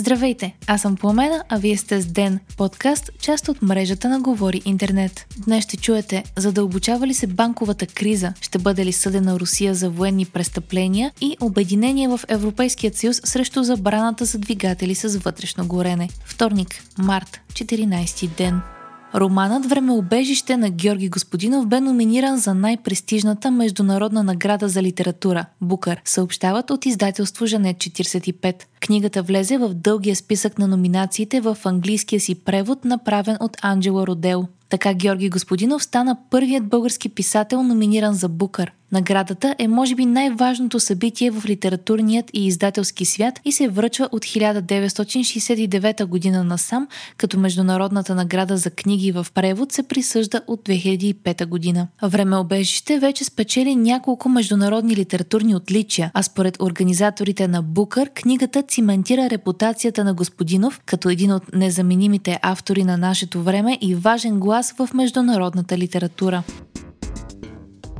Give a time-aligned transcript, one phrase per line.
[0.00, 4.62] Здравейте, аз съм Пламена, а вие сте с Ден, подкаст, част от мрежата на Говори
[4.64, 5.26] Интернет.
[5.38, 10.24] Днес ще чуете, задълбочава ли се банковата криза, ще бъде ли съдена Русия за военни
[10.24, 16.08] престъпления и обединение в Европейският съюз срещу забраната за двигатели с вътрешно горене.
[16.24, 18.60] Вторник, март, 14 ден.
[19.14, 26.70] Романът Времеобежище на Георги Господинов бе номиниран за най-престижната международна награда за литература– Букър, съобщават
[26.70, 28.64] от издателство Жанет 45.
[28.80, 34.48] Книгата влезе в дългия списък на номинациите в английския си превод, направен от Анджела Родел.
[34.68, 38.72] Така Георги Господинов стана първият български писател, номиниран за Букър.
[38.92, 44.24] Наградата е може би най-важното събитие в литературният и издателски свят и се връчва от
[44.24, 51.88] 1969 година насам, като Международната награда за книги в превод се присъжда от 2005 година.
[52.02, 60.04] Времеобежище вече спечели няколко международни литературни отличия, а според организаторите на Букър, книгата циментира репутацията
[60.04, 65.78] на Господинов като един от незаменимите автори на нашето време и важен глас в международната
[65.78, 66.42] литература.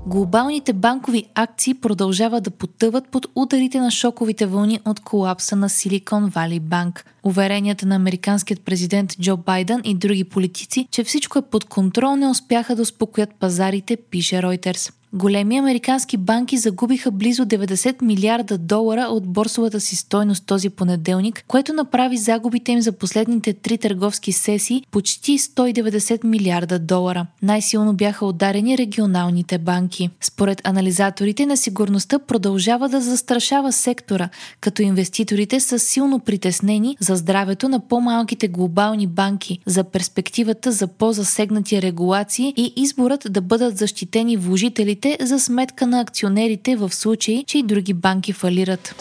[0.06, 6.33] Глобалните банкови акции продължават да потъват под ударите на шоковите вълни от колапса на Silicon
[6.33, 7.05] Valley Bank.
[7.23, 12.28] Уверенията на американският президент Джо Байден и други политици, че всичко е под контрол, не
[12.28, 14.98] успяха да успокоят пазарите, пише Reuters.
[15.12, 21.73] Големи американски банки загубиха близо 90 милиарда долара от борсовата си стойност този понеделник, което
[21.73, 27.27] направи загубите им за последните три търговски сесии почти 190 милиарда долара.
[27.42, 30.11] Най-силно бяха ударени регионалните банки.
[30.20, 34.28] Според анализаторите, несигурността продължава да застрашава сектора,
[34.61, 41.83] като инвеститорите са силно притеснени за здравето на по-малките глобални банки, за перспективата за по-засегнати
[41.83, 47.59] регулации и изборът да бъдат защитени вложителите банките за сметка на акционерите в случай, че
[47.59, 48.95] и други банки фалират.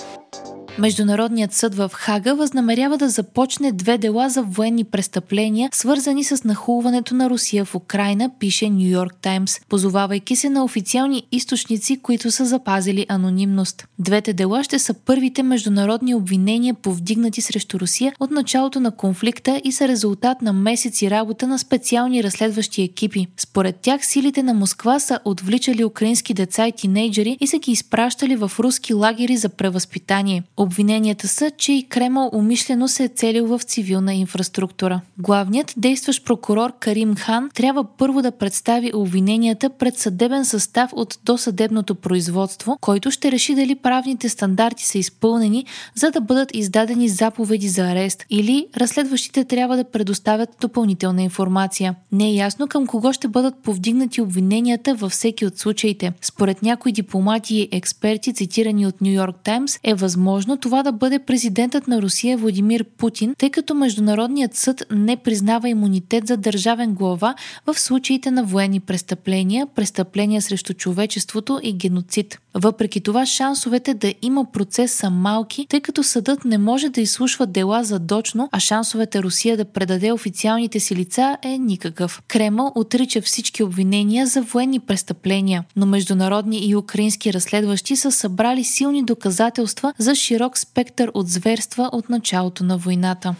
[0.79, 7.15] Международният съд в Хага възнамерява да започне две дела за военни престъпления, свързани с нахулването
[7.15, 12.45] на Русия в Украина, пише Нью Йорк Таймс, позовавайки се на официални източници, които са
[12.45, 13.87] запазили анонимност.
[13.99, 19.71] Двете дела ще са първите международни обвинения, повдигнати срещу Русия от началото на конфликта и
[19.71, 23.27] са резултат на месеци работа на специални разследващи екипи.
[23.37, 28.35] Според тях силите на Москва са отвличали украински деца и тинейджери и са ги изпращали
[28.35, 30.43] в руски лагери за превъзпитание.
[30.67, 35.01] Обвиненията са, че и Кремъл умишлено се е целил в цивилна инфраструктура.
[35.17, 41.95] Главният действащ прокурор Карим Хан трябва първо да представи обвиненията пред съдебен състав от досъдебното
[41.95, 47.81] производство, който ще реши дали правните стандарти са изпълнени, за да бъдат издадени заповеди за
[47.81, 51.95] арест или разследващите трябва да предоставят допълнителна информация.
[52.11, 56.13] Не е ясно към кого ще бъдат повдигнати обвиненията във всеки от случаите.
[56.21, 61.19] Според някои дипломати и експерти, цитирани от Нью Йорк Таймс, е възможно това да бъде
[61.19, 67.35] президентът на Русия Владимир Путин, тъй като Международният съд не признава имунитет за държавен глава
[67.65, 72.39] в случаите на военни престъпления, престъпления срещу човечеството и геноцид.
[72.53, 77.45] Въпреки това, шансовете да има процес са малки, тъй като съдът не може да изслушва
[77.45, 82.21] дела задочно, а шансовете Русия да предаде официалните си лица е никакъв.
[82.27, 89.03] Кремъл отрича всички обвинения за военни престъпления, но международни и украински разследващи са събрали силни
[89.03, 93.35] доказателства за широк спектър от зверства от началото на войната.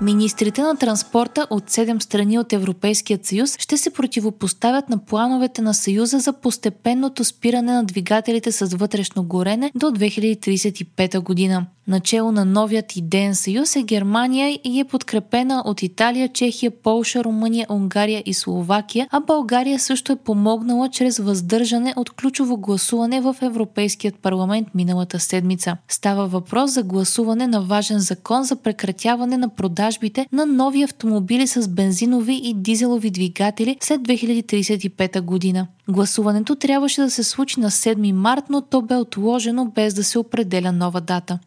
[0.00, 5.74] Министрите на транспорта от 7 страни от Европейския съюз ще се противопоставят на плановете на
[5.74, 11.66] Съюза за постепенното спиране на двигателите с вътрешно горене до 2035 година.
[11.88, 17.66] Начало на новият идеен съюз е Германия и е подкрепена от Италия, Чехия, Полша, Румъния,
[17.70, 24.14] Унгария и Словакия, а България също е помогнала чрез въздържане от ключово гласуване в Европейският
[24.16, 25.76] парламент миналата седмица.
[25.88, 31.68] Става въпрос за гласуване на важен закон за прекратяване на продажбите на нови автомобили с
[31.68, 35.66] бензинови и дизелови двигатели след 2035 година.
[35.88, 40.18] Гласуването трябваше да се случи на 7 март, но то бе отложено без да се
[40.18, 41.38] определя нова дата.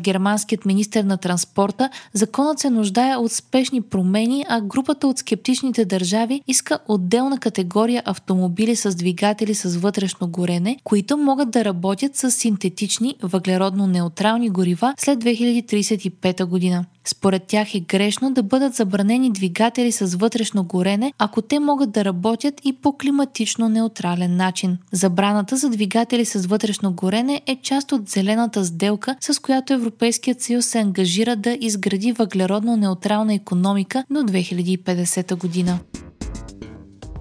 [0.00, 6.42] Германският министр на транспорта, законът се нуждае от спешни промени, а групата от скептичните държави
[6.48, 13.16] иска отделна категория автомобили с двигатели с вътрешно горене, които могат да работят с синтетични
[13.22, 16.84] въглеродно неутрални горива след 2035 година.
[17.04, 22.04] Според тях е грешно да бъдат забранени двигатели с вътрешно горене, ако те могат да
[22.04, 24.78] работят и по климатично неутрален начин.
[24.92, 30.66] Забраната за двигатели с вътрешно горене е част от зелената сделка, с която Европейският съюз
[30.66, 35.78] се ангажира да изгради въглеродно неутрална економика до 2050 година.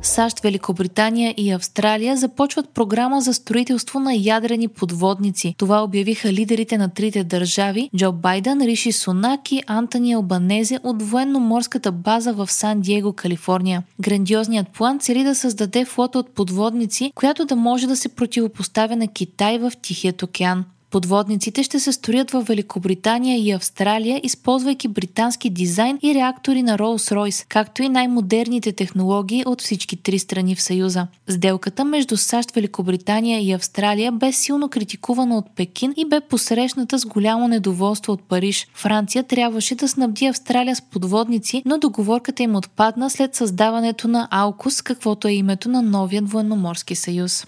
[0.04, 5.56] САЩ, Великобритания и Австралия започват програма за строителство на ядрени подводници.
[5.58, 11.92] Това обявиха лидерите на трите държави Джо Байден, Риши Сунак и Антони Албанезе от военно-морската
[11.92, 13.84] база в Сан Диего, Калифорния.
[14.00, 19.08] Грандиозният план цели да създаде флота от подводници, която да може да се противопоставя на
[19.08, 20.66] Китай в Тихият океан.
[20.92, 27.46] Подводниците ще се строят в Великобритания и Австралия, използвайки британски дизайн и реактори на Rolls-Royce,
[27.50, 31.08] както и най-модерните технологии от всички три страни в Съюза.
[31.30, 37.06] Сделката между САЩ, Великобритания и Австралия бе силно критикувана от Пекин и бе посрещната с
[37.06, 38.68] голямо недоволство от Париж.
[38.74, 44.82] Франция трябваше да снабди Австралия с подводници, но договорката им отпадна след създаването на Алкус,
[44.82, 47.46] каквото е името на новият военноморски съюз.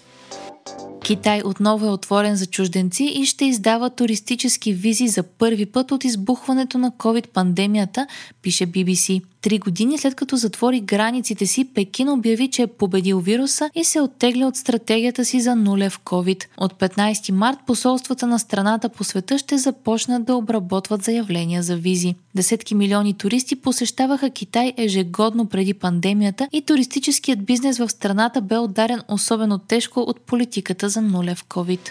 [1.04, 6.04] Китай отново е отворен за чужденци и ще издава туристически визи за първи път от
[6.04, 8.06] избухването на COVID-пандемията,
[8.42, 9.22] пише BBC.
[9.44, 14.00] Три години след като затвори границите си, Пекин обяви, че е победил вируса и се
[14.00, 16.44] оттегля от стратегията си за нулев COVID.
[16.56, 22.14] От 15 март посолствата на страната по света ще започнат да обработват заявления за визи.
[22.34, 29.02] Десетки милиони туристи посещаваха Китай ежегодно преди пандемията и туристическият бизнес в страната бе ударен
[29.08, 31.90] особено тежко от политиката за нулев COVID.